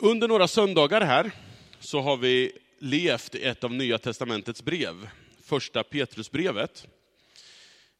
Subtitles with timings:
[0.00, 1.30] Under några söndagar här
[1.80, 5.08] så har vi levt i ett av Nya Testamentets brev,
[5.42, 6.86] första Petrusbrevet.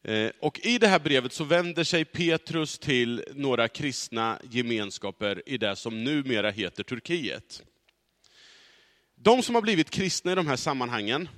[0.03, 5.57] Eh, och i det här brevet så vänder sig Petrus till några kristna gemenskaper i
[5.57, 7.63] det som numera heter Turkiet.
[9.15, 11.29] De som har blivit kristna i de här sammanhangen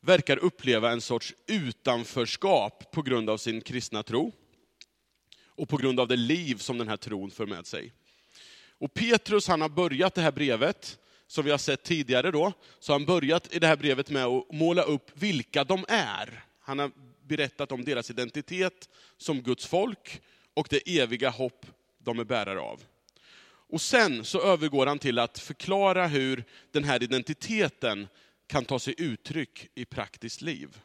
[0.00, 4.32] verkar uppleva en sorts utanförskap på grund av sin kristna tro
[5.46, 7.92] och på grund av det liv som den här tron för med sig.
[8.80, 12.92] Och Petrus han har börjat det här brevet, som vi har sett tidigare då, så
[12.92, 16.44] har han börjat i det här brevet med att måla upp vilka de är.
[16.60, 16.90] Han har
[17.26, 20.22] berättat om deras identitet som Guds folk
[20.54, 21.66] och det eviga hopp
[21.98, 22.82] de är bärare av.
[23.70, 28.08] Och sen så övergår han till att förklara hur den här identiteten
[28.46, 30.80] kan ta sig uttryck i praktiskt liv.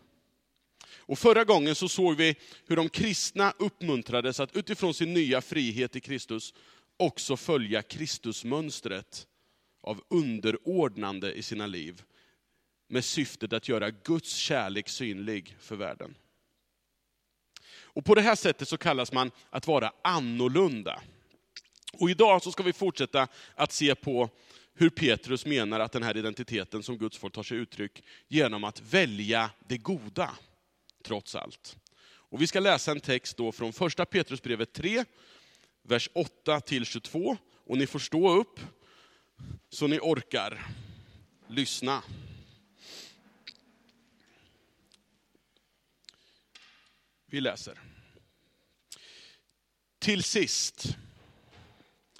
[1.07, 2.35] Och förra gången så såg vi
[2.67, 6.53] hur de kristna uppmuntrades att utifrån sin nya frihet i Kristus
[6.97, 9.27] också följa Kristusmönstret
[9.81, 12.03] av underordnande i sina liv
[12.87, 16.17] med syftet att göra Guds kärlek synlig för världen.
[17.95, 21.01] Och på det här sättet så kallas man att vara annorlunda.
[21.93, 24.29] Och idag så ska vi fortsätta att se på
[24.73, 28.81] hur Petrus menar att den här identiteten som Guds folk tar sig uttryck genom att
[28.81, 30.31] välja det goda,
[31.03, 31.77] trots allt.
[32.35, 35.05] Och vi ska läsa en text då från första Petrusbrevet 3,
[35.87, 37.37] vers 8 till 22.
[37.65, 38.59] Och ni får stå upp
[39.69, 40.67] så ni orkar
[41.47, 42.03] lyssna.
[47.25, 47.79] Vi läser.
[49.99, 50.97] Till sist,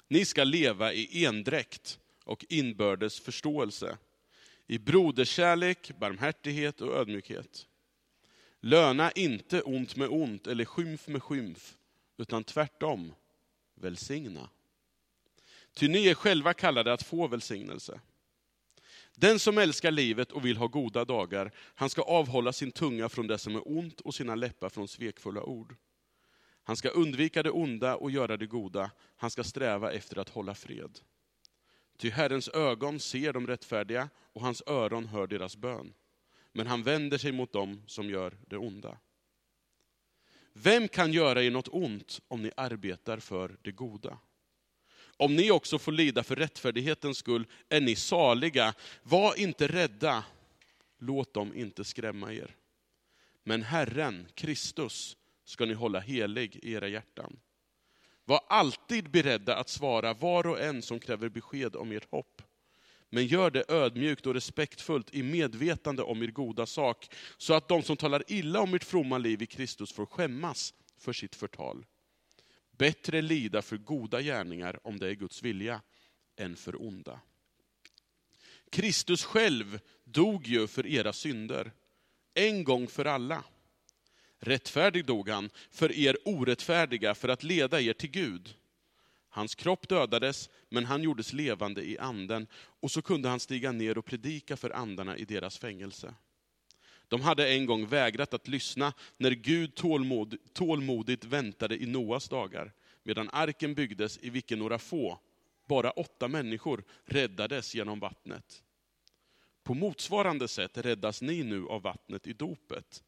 [0.08, 3.98] ni ska leva i endräkt och inbördes förståelse,
[4.66, 7.66] i broderskärlek, barmhärtighet och ödmjukhet.
[8.60, 11.74] Löna inte ont med ont eller skymf med skymf,
[12.16, 13.12] utan tvärtom
[13.76, 14.50] välsigna.
[15.74, 18.00] Ty ni är själva kallade att få välsignelse.
[19.14, 23.26] Den som älskar livet och vill ha goda dagar, han ska avhålla sin tunga från
[23.26, 25.76] det som är ont och sina läppar från svekfulla ord.
[26.62, 30.54] Han ska undvika det onda och göra det goda, han ska sträva efter att hålla
[30.54, 30.98] fred.
[31.98, 35.94] Ty Herrens ögon ser de rättfärdiga och hans öron hör deras bön.
[36.52, 38.98] Men han vänder sig mot dem som gör det onda.
[40.58, 44.18] Vem kan göra er något ont om ni arbetar för det goda?
[45.16, 48.74] Om ni också får lida för rättfärdighetens skull är ni saliga.
[49.02, 50.24] Var inte rädda,
[50.98, 52.56] låt dem inte skrämma er.
[53.44, 57.38] Men Herren, Kristus, ska ni hålla helig i era hjärtan.
[58.24, 62.42] Var alltid beredda att svara var och en som kräver besked om ert hopp.
[63.16, 67.82] Men gör det ödmjukt och respektfullt i medvetande om er goda sak, så att de
[67.82, 71.86] som talar illa om ert fromma liv i Kristus får skämmas för sitt förtal.
[72.78, 75.80] Bättre lida för goda gärningar, om det är Guds vilja,
[76.36, 77.20] än för onda.
[78.70, 81.72] Kristus själv dog ju för era synder,
[82.34, 83.44] en gång för alla.
[84.38, 88.54] Rättfärdig dog han för er orättfärdiga, för att leda er till Gud.
[89.36, 93.98] Hans kropp dödades, men han gjordes levande i anden, och så kunde han stiga ner
[93.98, 96.14] och predika för andarna i deras fängelse.
[97.08, 102.72] De hade en gång vägrat att lyssna när Gud tålmod, tålmodigt väntade i Noas dagar,
[103.02, 105.18] medan arken byggdes i vilken några få,
[105.66, 108.62] bara åtta människor, räddades genom vattnet.
[109.62, 113.02] På motsvarande sätt räddas ni nu av vattnet i dopet,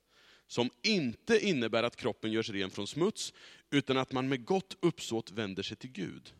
[0.46, 3.32] som inte innebär att kroppen görs ren från smuts,
[3.70, 6.34] utan att man med gott uppsåt vänder sig till Gud.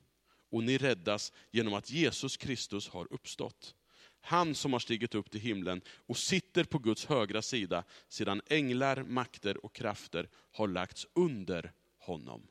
[0.50, 3.74] Och ni räddas genom att Jesus Kristus har uppstått.
[4.20, 9.02] Han som har stigit upp till himlen och sitter på Guds högra sida, sedan änglar,
[9.02, 12.46] makter och krafter har lagts under honom.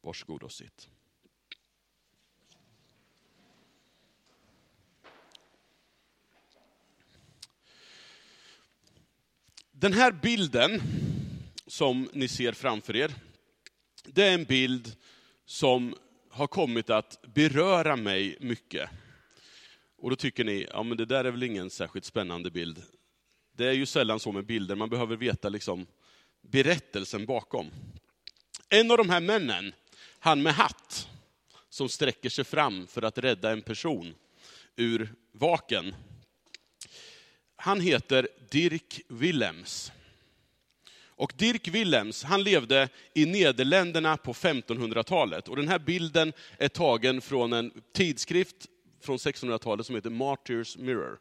[0.00, 0.88] Varsågod och sitt.
[9.72, 10.80] Den här bilden
[11.66, 13.14] som ni ser framför er,
[14.04, 14.96] det är en bild
[15.44, 15.94] som
[16.28, 18.90] har kommit att beröra mig mycket.
[19.98, 22.82] Och då tycker ni, ja men det där är väl ingen särskilt spännande bild.
[23.52, 25.86] Det är ju sällan så med bilder, man behöver veta liksom
[26.40, 27.70] berättelsen bakom.
[28.68, 29.72] En av de här männen,
[30.18, 31.08] han med hatt,
[31.68, 34.14] som sträcker sig fram för att rädda en person
[34.76, 35.94] ur vaken.
[37.56, 39.92] Han heter Dirk Willems.
[41.20, 45.48] Och Dirk Willems, han levde i Nederländerna på 1500-talet.
[45.48, 48.56] Och den här bilden är tagen från en tidskrift
[49.00, 51.18] från 1600-talet som heter Martyrs Mirror.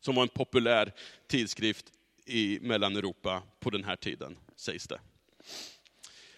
[0.00, 0.92] Som var en populär
[1.28, 1.86] tidskrift
[2.26, 5.00] i Mellaneuropa på den här tiden, sägs det.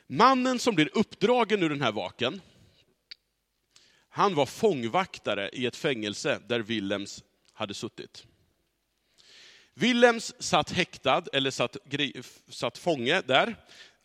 [0.07, 2.41] Mannen som blir uppdragen ur den här vaken,
[4.09, 8.27] Han var fångvaktare i ett fängelse där Willems hade suttit.
[9.75, 11.77] Willems satt häktad, eller satt,
[12.49, 13.57] satt fånge där,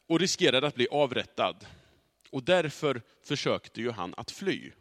[0.07, 1.65] och riskerade att bli avrättad.
[2.29, 4.71] Och därför försökte ju han att fly.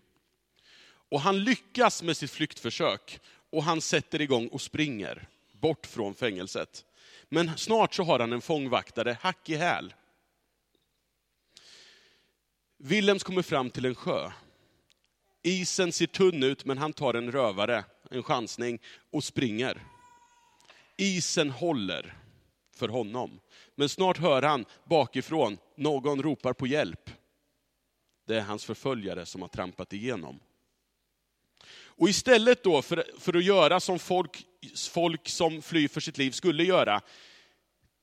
[1.09, 6.85] Och han lyckas med sitt flyktförsök, och han sätter igång och springer bort från fängelset.
[7.29, 9.95] Men snart så har han en fångvaktare hack i häl.
[12.79, 14.31] Willems kommer fram till en sjö.
[15.43, 18.79] Isen ser tunn ut, men han tar en rövare, en chansning,
[19.11, 19.83] och springer.
[20.97, 22.15] Isen håller
[22.75, 23.41] för honom.
[23.75, 27.11] Men snart hör han bakifrån, någon ropar på hjälp.
[28.27, 30.41] Det är hans förföljare som har trampat igenom.
[31.99, 34.47] Och istället då för, för att göra som folk,
[34.91, 37.01] folk som flyr för sitt liv skulle göra,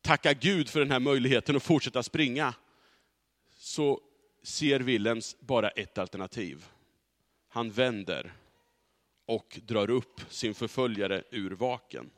[0.01, 2.53] tacka Gud för den här möjligheten att fortsätta springa,
[3.57, 4.01] så
[4.43, 6.65] ser Willems bara ett alternativ.
[7.49, 8.33] Han vänder
[9.25, 12.09] och drar upp sin förföljare ur vaken.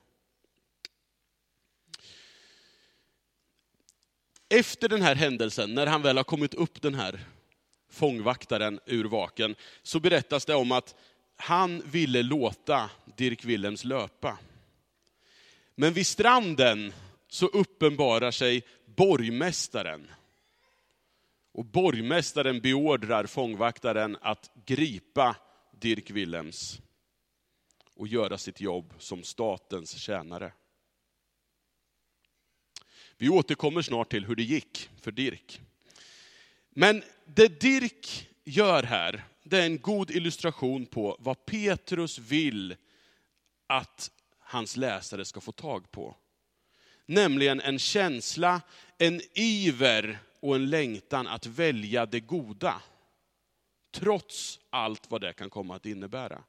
[4.50, 7.20] Efter den här händelsen, när han väl har kommit upp den här
[7.90, 10.96] fångvaktaren ur vaken, så berättas det om att
[11.36, 14.38] han ville låta Dirk Willems löpa.
[15.76, 16.94] Men vid stranden
[17.28, 20.12] så uppenbarar sig borgmästaren.
[21.54, 25.36] Och borgmästaren beordrar fångvaktaren att gripa
[25.72, 26.80] Dirk Willems
[27.96, 30.52] och göra sitt jobb som statens tjänare.
[33.18, 35.62] Vi återkommer snart till hur det gick för Dirk.
[36.70, 42.76] Men det Dirk gör här, det är en god illustration på vad Petrus vill
[43.68, 46.16] att hans läsare ska få tag på.
[47.06, 48.62] Nämligen en känsla,
[48.98, 52.82] en iver och en längtan att välja det goda.
[53.92, 56.44] Trots allt vad det kan komma att innebära.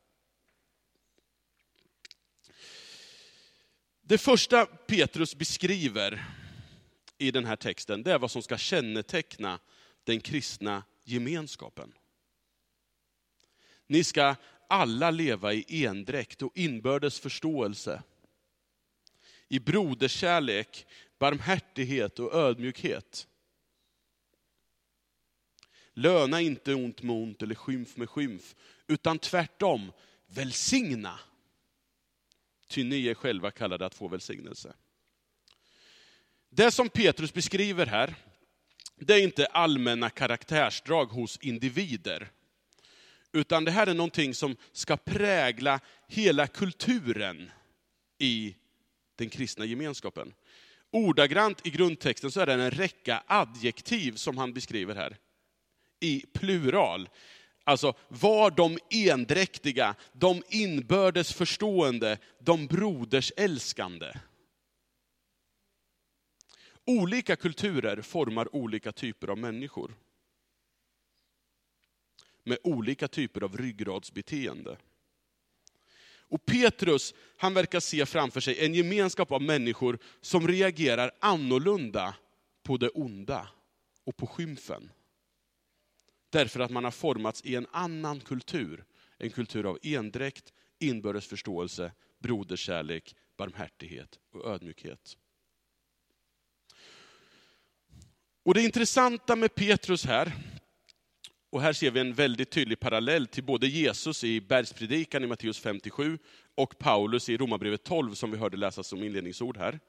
[4.03, 6.25] Det första Petrus beskriver
[7.19, 9.59] i den här texten, det är vad som ska känneteckna
[10.05, 11.93] den kristna gemenskapen.
[13.87, 14.37] Ni ska
[14.69, 18.03] alla leva i endräkt och inbördes förståelse.
[19.49, 20.87] I broderskärlek,
[21.19, 23.29] barmhärtighet och ödmjukhet.
[25.93, 28.55] Löna inte ont med ont eller skymf med skymf,
[28.87, 29.93] utan tvärtom,
[30.27, 31.21] välsigna.
[32.69, 34.75] Ty ni är själva kallade att få välsignelse.
[36.57, 38.15] Det som Petrus beskriver här,
[38.97, 42.31] det är inte allmänna karaktärsdrag hos individer.
[43.33, 47.51] Utan det här är någonting som ska prägla hela kulturen
[48.19, 48.57] i
[49.17, 50.35] den kristna gemenskapen.
[50.91, 55.17] Ordagrant i grundtexten så är det en räcka adjektiv som han beskriver här.
[56.01, 57.09] I plural.
[57.65, 64.13] Alltså, var de endräktiga, de inbördes förstående, de broders älskande.
[66.87, 69.95] Olika kulturer formar olika typer av människor.
[72.45, 74.79] Med olika typer av ryggradsbeteende.
[76.29, 82.17] Och Petrus, han verkar se framför sig en gemenskap av människor som reagerar annorlunda
[82.63, 83.49] på det onda
[84.05, 84.91] och på skymfen.
[86.31, 88.85] Därför att man har formats i en annan kultur.
[89.19, 95.17] En kultur av endräkt, inbördes förståelse, broderskärlek, barmhärtighet och ödmjukhet.
[98.45, 100.33] Och det intressanta med Petrus här,
[101.51, 105.59] och här ser vi en väldigt tydlig parallell till både Jesus i bergspredikan i Matteus
[105.59, 106.19] 57
[106.55, 109.81] och Paulus i Romarbrevet 12 som vi hörde läsas som inledningsord här.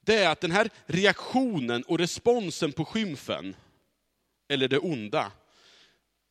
[0.00, 3.56] Det är att den här reaktionen och responsen på skymfen,
[4.48, 5.32] eller det onda,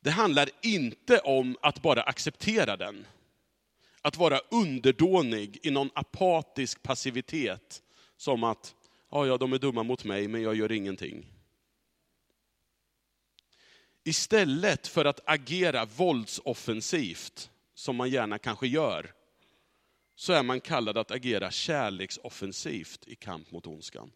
[0.00, 3.06] det handlar inte om att bara acceptera den.
[4.02, 7.82] Att vara underdånig i någon apatisk passivitet,
[8.16, 8.74] som att,
[9.12, 11.26] ja, ja, de är dumma mot mig, men jag gör ingenting.
[14.04, 19.14] Istället för att agera våldsoffensivt, som man gärna kanske gör,
[20.14, 24.12] så är man kallad att agera kärleksoffensivt i kamp mot ondskan.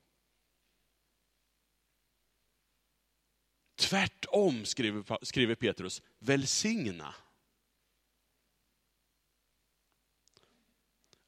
[3.76, 7.14] Tvärtom, skriver, skriver Petrus, välsigna.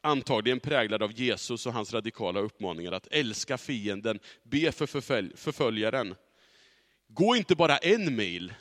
[0.09, 6.15] Antagligen präglad av Jesus och hans radikala uppmaningar att älska fienden, be för förfölj förföljaren,
[7.09, 8.55] Gå inte bara en mil,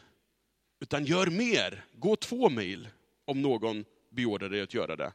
[0.80, 1.86] utan gör mer.
[1.94, 2.90] Gå två mil
[3.26, 5.14] om någon beordrar dig att göra det.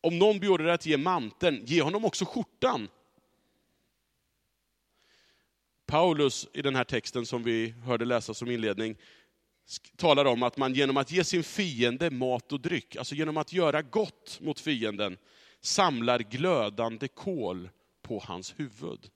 [0.00, 2.88] Om någon beordrar dig att ge manteln, ge honom också skjortan.
[5.86, 8.96] Paulus i den här texten som vi hörde läsa som inledning
[9.96, 13.52] talar om att man genom att ge sin fiende mat och dryck, alltså genom att
[13.52, 15.18] göra gott mot fienden,
[15.60, 17.70] samlar glödande kol
[18.02, 19.10] på hans huvud.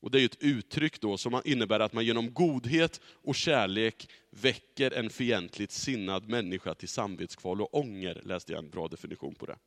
[0.00, 4.90] Och Det är ett uttryck då som innebär att man genom godhet och kärlek väcker
[4.90, 9.58] en fientligt sinnad människa till samvetskval och ånger, läste jag en bra definition på det.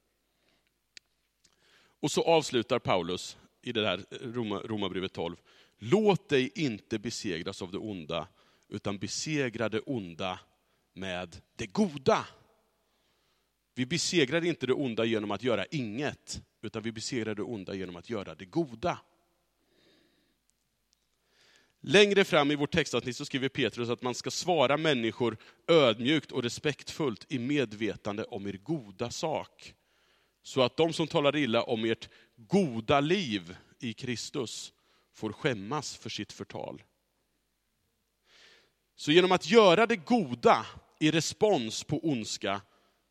[2.00, 4.06] Och så avslutar Paulus i det här
[4.68, 5.36] Romarbrevet 12.
[5.78, 8.28] Låt dig inte besegras av det onda,
[8.70, 10.40] utan besegra det onda
[10.94, 12.26] med det goda.
[13.78, 17.96] Vi besegrar inte det onda genom att göra inget, utan vi besegrar det onda genom
[17.96, 19.00] att göra det goda.
[21.82, 26.44] Längre fram i vårt textavsnitt så skriver Petrus att man ska svara människor ödmjukt och
[26.44, 29.74] respektfullt i medvetande om er goda sak.
[30.44, 34.74] Så att de som talar illa om ert goda liv i Kristus
[35.14, 36.84] får skämmas för sitt förtal.
[38.96, 40.66] Så genom att göra det goda
[41.00, 42.62] i respons på ondska,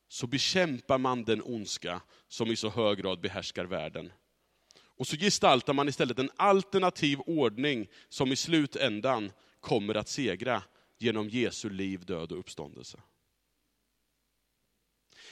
[0.09, 4.13] så bekämpar man den ondska som i så hög grad behärskar världen.
[4.99, 10.63] Och så gestaltar man istället en alternativ ordning som i slutändan kommer att segra
[10.99, 13.01] genom Jesu liv, död och uppståndelse.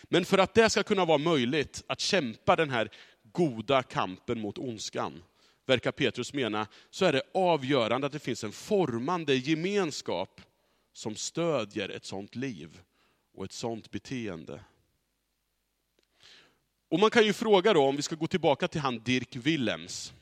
[0.04, 2.90] Men för att det ska kunna vara möjligt att kämpa den här
[3.22, 5.22] goda kampen mot ondskan,
[5.66, 10.40] verkar Petrus mena, så är det avgörande att det finns en formande gemenskap
[10.92, 12.80] som stödjer ett sånt liv
[13.34, 14.64] och ett sånt beteende.
[16.88, 20.12] Och man kan ju fråga då, om vi ska gå tillbaka till han Dirk Willems.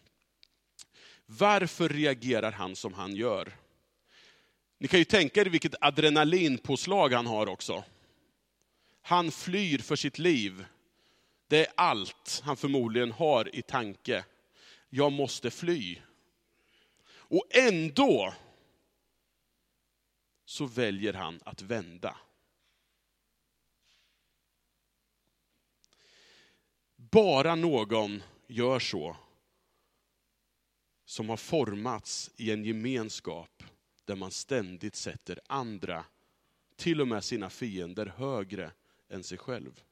[1.26, 3.56] Varför reagerar han som han gör?
[4.78, 7.84] Ni kan ju tänka er vilket adrenalinpåslag han har också.
[9.02, 10.64] Han flyr för sitt liv.
[11.48, 14.24] Det är allt han förmodligen har i tanke.
[14.88, 15.98] Jag måste fly.
[17.14, 18.34] Och ändå
[20.44, 22.16] så väljer han att vända.
[27.12, 29.16] Bara någon gör så
[31.04, 33.62] som har formats i en gemenskap
[34.04, 36.04] där man ständigt sätter andra,
[36.76, 38.70] till och med sina fiender, högre
[39.08, 39.82] än sig själv.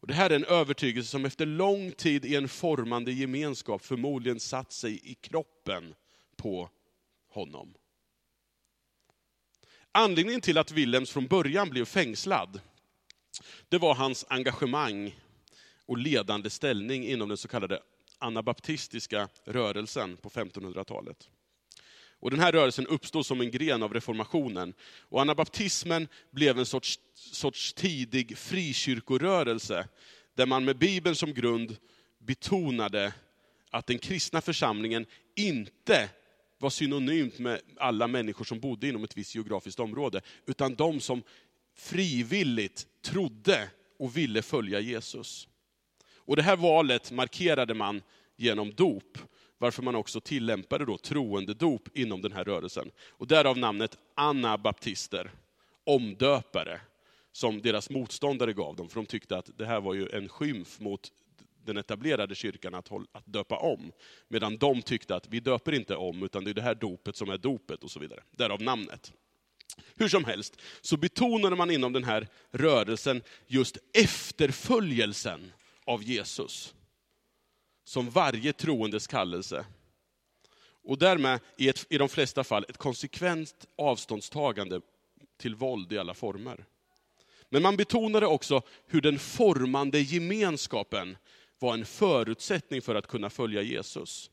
[0.00, 4.40] Och det här är en övertygelse som efter lång tid i en formande gemenskap förmodligen
[4.40, 5.94] satt sig i kroppen
[6.36, 6.70] på
[7.28, 7.74] honom.
[9.92, 12.60] Anledningen till att Willems från början blev fängslad,
[13.68, 15.14] det var hans engagemang
[15.86, 17.80] och ledande ställning inom den så kallade
[18.18, 21.30] anabaptistiska rörelsen på 1500-talet.
[22.20, 24.74] Och den här rörelsen uppstod som en gren av reformationen.
[25.08, 29.88] Och anabaptismen blev en sorts, sorts tidig frikyrkorörelse,
[30.34, 31.76] där man med Bibeln som grund
[32.18, 33.12] betonade
[33.70, 36.08] att den kristna församlingen inte
[36.58, 41.22] var synonymt med alla människor som bodde inom ett visst geografiskt område, utan de som
[41.74, 45.48] frivilligt trodde och ville följa Jesus.
[46.26, 48.02] Och Det här valet markerade man
[48.36, 49.18] genom dop,
[49.58, 52.90] varför man också tillämpade då troende dop inom den här rörelsen.
[53.10, 55.30] Och därav namnet anabaptister,
[55.84, 56.80] omdöpare,
[57.32, 60.80] som deras motståndare gav dem, för de tyckte att det här var ju en skymf
[60.80, 61.12] mot
[61.64, 63.92] den etablerade kyrkan att, att döpa om.
[64.28, 67.30] Medan de tyckte att vi döper inte om, utan det är det här dopet som
[67.30, 68.22] är dopet och så vidare.
[68.30, 69.12] Därav namnet.
[69.96, 75.52] Hur som helst, så betonade man inom den här rörelsen just efterföljelsen
[75.86, 76.74] av Jesus.
[77.84, 79.66] Som varje troendes kallelse.
[80.84, 84.80] Och därmed i, ett, i de flesta fall ett konsekvent avståndstagande
[85.36, 86.64] till våld i alla former.
[87.48, 91.16] Men man betonade också hur den formande gemenskapen
[91.58, 94.30] var en förutsättning för att kunna följa Jesus.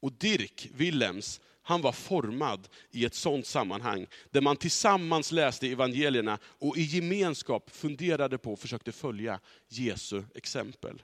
[0.00, 6.38] Och Dirk Willems, han var formad i ett sådant sammanhang, där man tillsammans läste evangelierna
[6.42, 11.02] och i gemenskap funderade på och försökte följa Jesu exempel.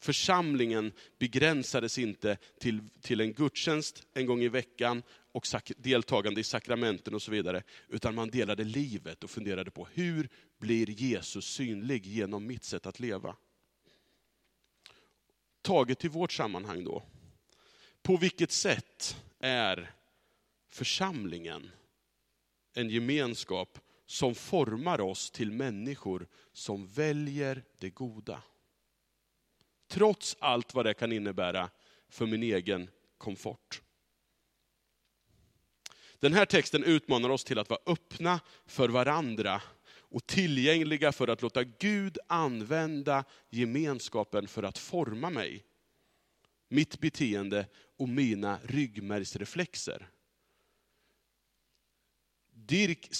[0.00, 5.02] Församlingen begränsades inte till, till en gudstjänst en gång i veckan
[5.32, 10.28] och deltagande i sakramenten och så vidare, utan man delade livet och funderade på hur
[10.58, 13.36] blir Jesus synlig genom mitt sätt att leva?
[15.62, 17.02] Taget till vårt sammanhang då.
[18.02, 19.94] På vilket sätt är
[20.68, 21.70] församlingen
[22.74, 28.42] en gemenskap som formar oss till människor som väljer det goda?
[29.88, 31.70] Trots allt vad det kan innebära
[32.08, 33.82] för min egen komfort.
[36.18, 39.62] Den här texten utmanar oss till att vara öppna för varandra
[40.12, 45.64] och tillgängliga för att låta Gud använda gemenskapen för att forma mig,
[46.72, 50.08] mitt beteende och mina ryggmärgsreflexer.
[52.50, 53.10] Dirk,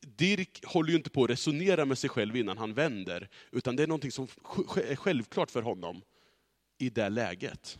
[0.00, 3.82] Dirk håller ju inte på att resonera med sig själv innan han vänder, utan det
[3.82, 4.24] är någonting som
[4.76, 6.02] är självklart för honom
[6.78, 7.78] i det läget.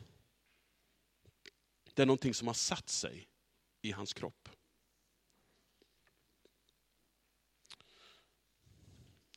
[1.95, 3.29] Det är någonting som har satt sig
[3.83, 4.49] i hans kropp.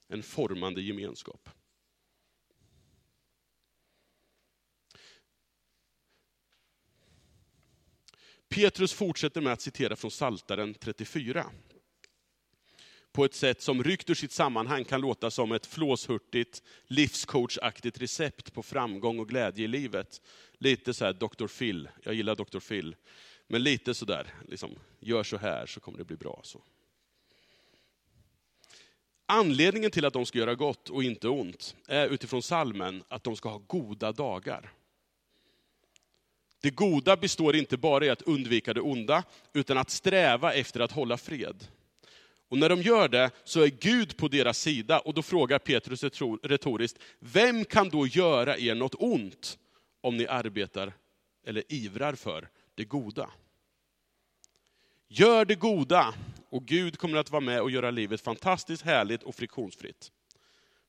[0.08, 1.50] En formande gemenskap.
[8.50, 11.46] Petrus fortsätter med att citera från Saltaren 34.
[13.12, 18.54] På ett sätt som ryckt ur sitt sammanhang kan låta som ett flåshurtigt, livscoachaktigt recept
[18.54, 20.22] på framgång och glädje i livet.
[20.58, 21.48] Lite så här Dr.
[21.48, 22.60] Phil, jag gillar Dr.
[22.60, 22.96] Phil.
[23.48, 26.40] Men lite sådär, liksom, gör så här så kommer det bli bra.
[26.44, 26.62] Så.
[29.25, 33.36] Anledningen till att de ska göra gott och inte ont är utifrån salmen att de
[33.36, 34.74] ska ha goda dagar.
[36.65, 40.91] Det goda består inte bara i att undvika det onda, utan att sträva efter att
[40.91, 41.67] hålla fred.
[42.50, 46.03] Och när de gör det så är Gud på deras sida och då frågar Petrus
[46.43, 49.57] retoriskt, vem kan då göra er något ont
[50.01, 50.93] om ni arbetar
[51.45, 53.29] eller ivrar för det goda?
[55.07, 56.13] Gör det goda
[56.50, 60.12] och Gud kommer att vara med och göra livet fantastiskt härligt och friktionsfritt.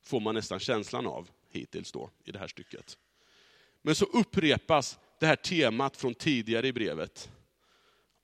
[0.03, 2.97] Får man nästan känslan av hittills då i det här stycket.
[3.81, 7.31] Men så upprepas det här temat från tidigare i brevet.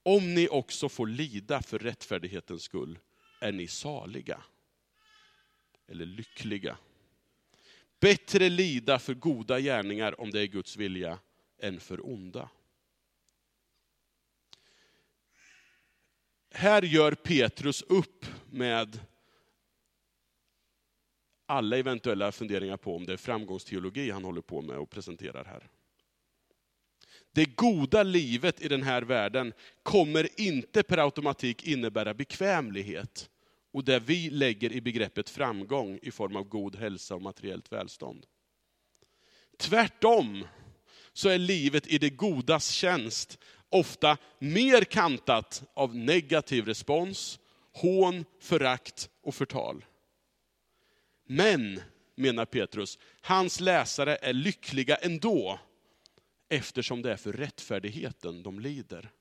[0.03, 2.99] Om ni också får lida för rättfärdighetens skull
[3.41, 4.43] är ni saliga.
[5.87, 6.77] Eller lyckliga.
[7.99, 11.19] Bättre lida för goda gärningar om det är Guds vilja,
[11.59, 12.49] än för onda.
[16.51, 18.99] Här gör Petrus upp med
[21.45, 25.69] alla eventuella funderingar på om det är framgångsteologi han håller på med och presenterar här.
[27.33, 33.29] Det goda livet i den här världen kommer inte per automatik innebära bekvämlighet
[33.73, 38.25] och det vi lägger i begreppet framgång i form av god hälsa och materiellt välstånd.
[39.57, 40.47] Tvärtom
[41.13, 47.39] så är livet i det godas tjänst ofta mer kantat av negativ respons,
[47.73, 49.85] hån, förakt och förtal.
[51.27, 51.81] Men,
[52.15, 55.59] menar Petrus, hans läsare är lyckliga ändå,
[56.55, 59.11] eftersom det är för rättfärdigheten de lider.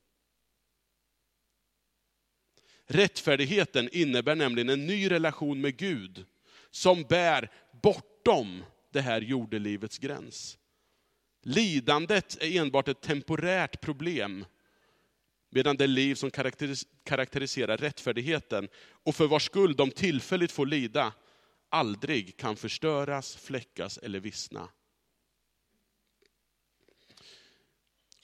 [2.87, 6.25] Rättfärdigheten innebär nämligen en ny relation med Gud,
[6.71, 7.51] som bär
[7.83, 10.59] bortom det här jordelivets gräns.
[11.43, 14.45] Lidandet är enbart ett temporärt problem,
[15.51, 16.31] medan det liv som
[17.05, 21.13] karaktäriserar rättfärdigheten, och för vars skull de tillfälligt får lida,
[21.69, 24.69] aldrig kan förstöras, fläckas eller vissna.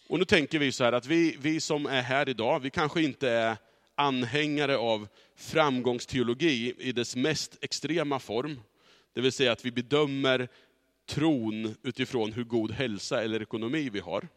[0.08, 3.02] Och nu tänker vi så här att vi, vi som är här idag, vi kanske
[3.02, 3.56] inte är
[3.94, 8.60] anhängare av framgångsteologi i dess mest extrema form.
[9.14, 10.48] Det vill säga att vi bedömer
[11.08, 14.28] tron utifrån hur god hälsa eller ekonomi vi har.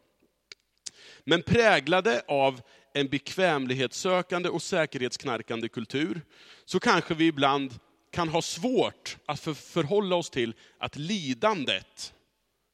[1.24, 2.60] Men präglade av
[2.94, 6.20] en bekvämlighetssökande och säkerhetsknarkande kultur,
[6.64, 7.74] så kanske vi ibland
[8.10, 12.14] kan ha svårt att förhålla oss till att lidandet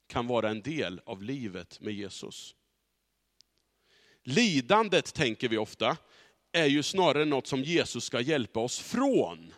[0.07, 2.55] kan vara en del av livet med Jesus.
[4.29, 5.97] Lidandet, tänker vi ofta,
[6.53, 9.55] är ju snarare något som Jesus ska hjälpa oss från.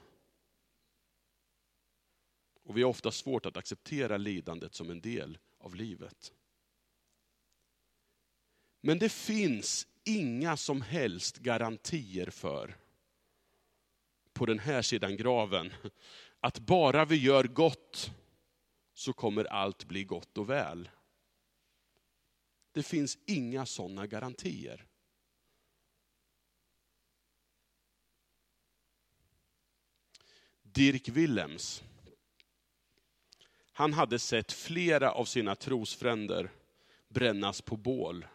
[2.64, 6.32] Och vi har ofta svårt att acceptera lidandet som en del av livet.
[8.80, 12.76] Men det finns inga som helst garantier för,
[14.32, 15.72] på den här sidan graven,
[16.40, 18.10] att bara vi gör gott
[18.94, 20.88] så kommer allt bli gott och väl.
[22.72, 24.86] Det finns inga sådana garantier.
[30.62, 31.82] Dirk Willems,
[33.72, 36.50] han hade sett flera av sina trosfränder
[37.08, 38.26] brännas på bål.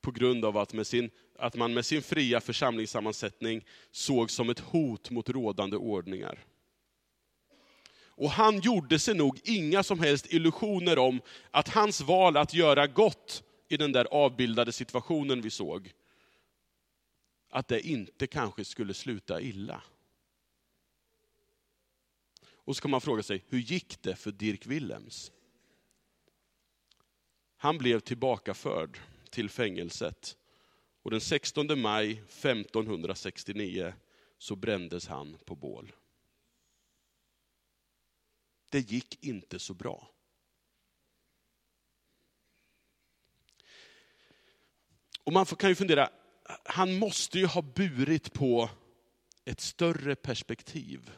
[0.00, 4.60] På grund av att, med sin, att man med sin fria församlingssammansättning såg som ett
[4.60, 6.44] hot mot rådande ordningar.
[8.20, 12.86] Och han gjorde sig nog inga som helst illusioner om att hans val att göra
[12.86, 15.92] gott i den där avbildade situationen vi såg,
[17.50, 19.82] att det inte kanske skulle sluta illa.
[22.52, 25.32] Och så kan man fråga sig, hur gick det för Dirk Willems?
[27.56, 28.98] Han blev tillbakaförd
[29.30, 30.36] till fängelset.
[31.02, 33.94] Och den 16 maj 1569
[34.38, 35.92] så brändes han på bål.
[38.70, 40.10] Det gick inte så bra.
[45.24, 46.10] Och man kan ju fundera,
[46.64, 48.70] han måste ju ha burit på
[49.44, 51.10] ett större perspektiv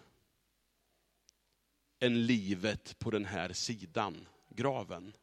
[2.00, 5.16] än livet på den här sidan graven.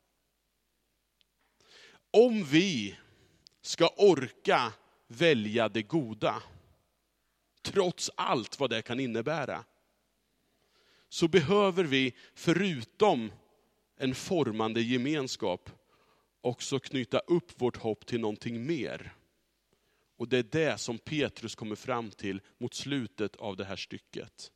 [2.11, 2.97] Om vi
[3.61, 4.73] ska orka
[5.07, 6.43] välja det goda,
[7.61, 9.65] trots allt vad det kan innebära,
[11.09, 13.31] så behöver vi förutom
[13.97, 15.69] en formande gemenskap
[16.41, 19.13] också knyta upp vårt hopp till någonting mer.
[20.17, 24.51] Och det är det som Petrus kommer fram till mot slutet av det här stycket.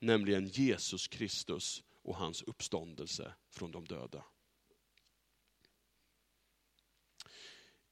[0.00, 4.24] Nämligen Jesus Kristus och hans uppståndelse från de döda.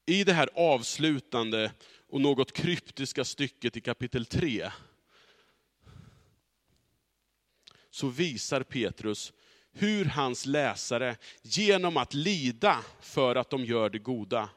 [0.07, 1.73] I det här avslutande
[2.09, 4.71] och något kryptiska stycket i kapitel 3,
[7.91, 9.33] så visar Petrus
[9.73, 14.49] hur hans läsare genom att lida för att de gör det goda,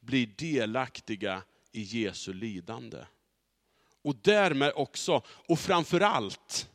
[0.00, 3.04] blir delaktiga i Jesu lidande.
[4.02, 6.68] Och därmed också, och framför allt,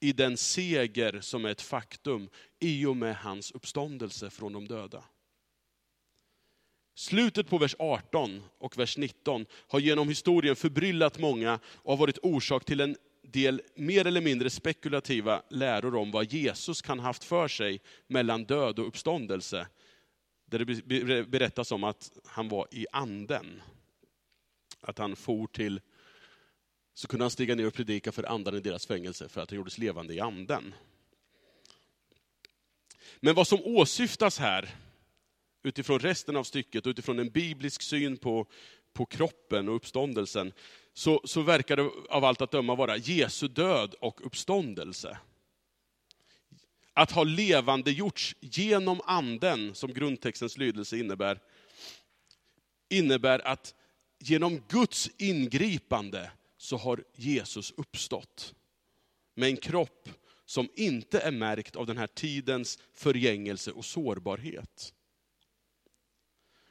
[0.00, 5.04] i den seger som är ett faktum i och med hans uppståndelse från de döda.
[6.94, 12.18] Slutet på vers 18 och vers 19 har genom historien förbryllat många och har varit
[12.22, 12.96] orsak till en
[13.32, 18.78] del mer eller mindre spekulativa läror om vad Jesus kan haft för sig mellan död
[18.78, 19.66] och uppståndelse.
[20.46, 23.62] Där det berättas om att han var i anden.
[24.80, 25.80] Att han for till,
[26.94, 29.56] så kunde han stiga ner och predika för andarna i deras fängelse för att han
[29.56, 30.74] gjordes levande i anden.
[33.20, 34.74] Men vad som åsyftas här,
[35.62, 38.46] utifrån resten av stycket utifrån en biblisk syn på,
[38.92, 40.52] på kroppen och uppståndelsen,
[40.96, 45.18] så, så verkar det av allt att döma vara Jesu död och uppståndelse.
[46.92, 51.40] Att ha levande gjorts genom anden, som grundtextens lydelse innebär,
[52.88, 53.74] innebär att
[54.18, 58.54] genom Guds ingripande så har Jesus uppstått.
[59.34, 60.08] Med en kropp
[60.46, 64.94] som inte är märkt av den här tidens förgängelse och sårbarhet.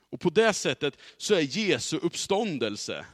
[0.09, 3.05] Och på det sättet så är Jesu uppståndelse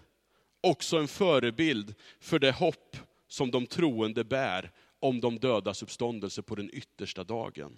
[0.62, 2.98] också en förebild för det hopp
[3.28, 7.78] som de troende bär om de dödas uppståndelse på den yttersta dagen.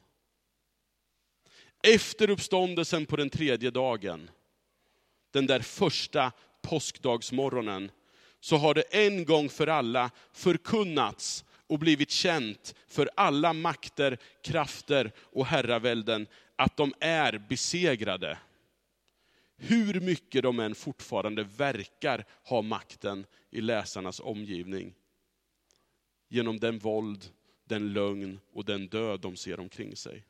[1.84, 4.30] Efter uppståndelsen på den tredje dagen,
[5.32, 7.92] den där första påskdagsmorgonen,
[8.40, 15.12] så har det en gång för alla förkunnats och blivit känt för alla makter, krafter
[15.18, 18.38] och herravälden att de är besegrade
[19.68, 24.94] hur mycket de än fortfarande verkar ha makten i läsarnas omgivning.
[26.30, 27.26] Genom den våld,
[27.66, 30.26] den lögn och den död de ser omkring sig.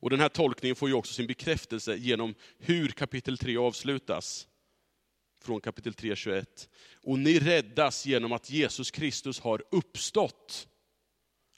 [0.00, 4.48] Och Den här tolkningen får ju också sin bekräftelse genom hur kapitel 3 avslutas.
[5.42, 6.68] Från kapitel 3, 21.
[7.02, 10.68] Och ni räddas genom att Jesus Kristus har uppstått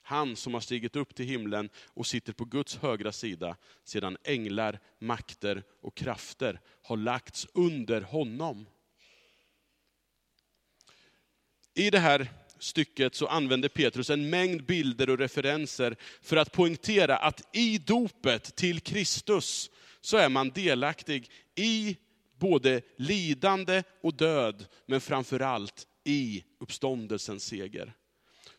[0.03, 4.79] han som har stigit upp till himlen och sitter på Guds högra sida, sedan änglar,
[4.99, 8.65] makter och krafter har lagts under honom.
[11.73, 12.27] I det här
[12.59, 18.55] stycket så använder Petrus en mängd bilder och referenser för att poängtera att i dopet
[18.55, 19.69] till Kristus
[20.01, 21.97] så är man delaktig i
[22.39, 27.93] både lidande och död, men framför allt i uppståndelsens seger.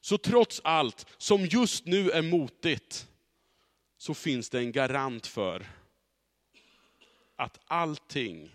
[0.05, 3.09] Så trots allt som just nu är motigt,
[3.97, 5.67] så finns det en garant för
[7.37, 8.55] att allting,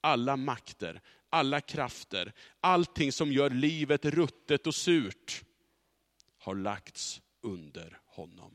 [0.00, 5.44] alla makter, alla krafter, allting som gör livet ruttet och surt,
[6.38, 8.54] har lagts under honom.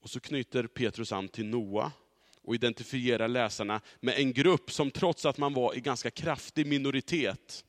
[0.00, 1.92] Och så knyter Petrus an till Noa
[2.42, 7.64] och identifierar läsarna med en grupp som trots att man var i ganska kraftig minoritet,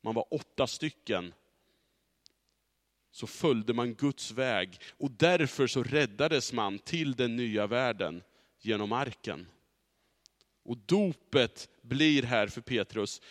[0.00, 1.34] man var åtta stycken,
[3.14, 8.22] så följde man Guds väg och därför så räddades man till den nya världen
[8.60, 9.46] genom arken.
[10.64, 13.22] Och dopet blir här för Petrus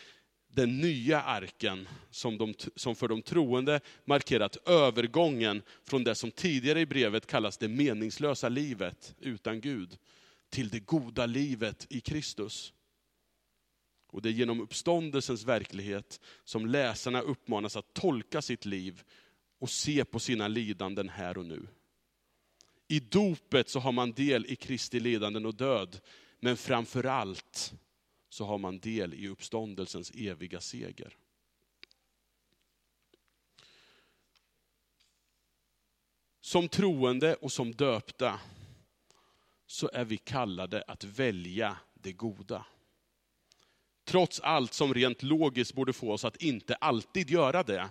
[0.47, 6.79] den nya arken som, de, som för de troende markerat övergången från det som tidigare
[6.79, 9.97] i brevet kallas det meningslösa livet utan Gud,
[10.49, 12.73] till det goda livet i Kristus.
[14.07, 19.03] Och det är genom uppståndelsens verklighet som läsarna uppmanas att tolka sitt liv
[19.63, 21.67] och se på sina lidanden här och nu.
[22.87, 25.99] I dopet så har man del i Kristi lidanden och död,
[26.39, 27.73] men framför allt
[28.29, 31.17] så har man del i uppståndelsens eviga seger.
[36.41, 38.39] Som troende och som döpta
[39.65, 42.65] så är vi kallade att välja det goda.
[44.05, 47.89] Trots allt som rent logiskt borde få oss att inte alltid göra det.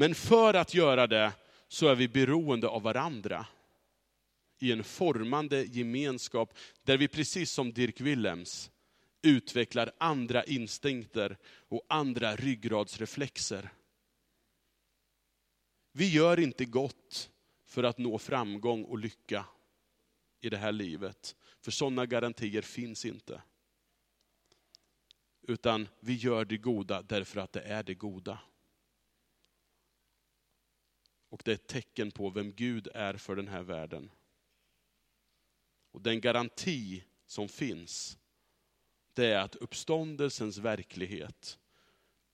[0.00, 1.32] Men för att göra det
[1.68, 3.46] så är vi beroende av varandra.
[4.58, 8.70] I en formande gemenskap där vi precis som Dirk Willems
[9.22, 11.36] utvecklar andra instinkter
[11.68, 13.70] och andra ryggradsreflexer.
[15.92, 17.30] Vi gör inte gott
[17.64, 19.44] för att nå framgång och lycka
[20.40, 21.36] i det här livet.
[21.60, 23.42] För sådana garantier finns inte.
[25.42, 28.38] Utan vi gör det goda därför att det är det goda.
[31.30, 34.10] Och det är ett tecken på vem Gud är för den här världen.
[35.90, 38.18] Och den garanti som finns,
[39.12, 41.58] det är att uppståndelsens verklighet,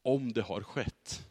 [0.03, 1.29] om det har skett,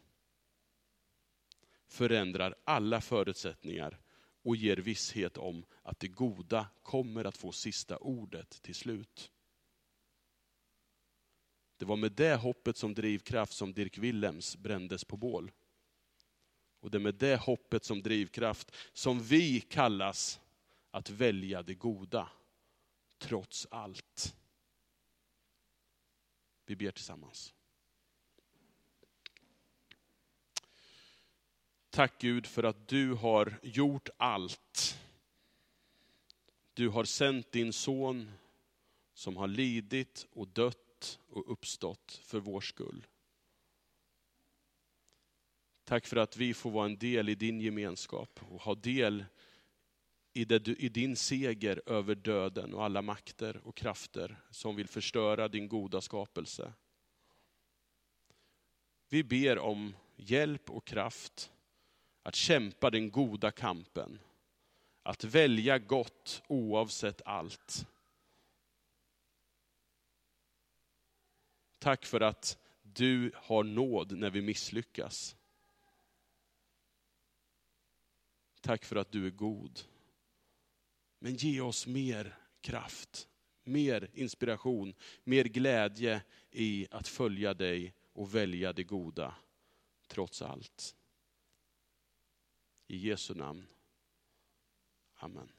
[1.86, 3.98] förändrar alla förutsättningar
[4.42, 9.32] och ger visshet om att det goda kommer att få sista ordet till slut.
[11.76, 15.52] Det var med det hoppet som drivkraft som Dirk Willems brändes på bål.
[16.86, 20.40] Och det är med det hoppet som drivkraft som vi kallas
[20.90, 22.28] att välja det goda,
[23.18, 24.36] trots allt.
[26.66, 27.54] Vi ber tillsammans.
[31.90, 35.00] Tack Gud för att du har gjort allt.
[36.74, 38.32] Du har sänt din son
[39.14, 43.06] som har lidit och dött och uppstått för vår skull.
[45.86, 49.24] Tack för att vi får vara en del i din gemenskap och ha del
[50.32, 55.48] i, det, i din seger över döden och alla makter och krafter som vill förstöra
[55.48, 56.72] din goda skapelse.
[59.08, 61.52] Vi ber om hjälp och kraft
[62.22, 64.18] att kämpa den goda kampen.
[65.02, 67.86] Att välja gott oavsett allt.
[71.78, 75.36] Tack för att du har nåd när vi misslyckas.
[78.66, 79.80] Tack för att du är god.
[81.18, 83.28] Men ge oss mer kraft,
[83.64, 89.34] mer inspiration, mer glädje i att följa dig och välja det goda,
[90.06, 90.96] trots allt.
[92.86, 93.66] I Jesu namn.
[95.14, 95.52] Amen.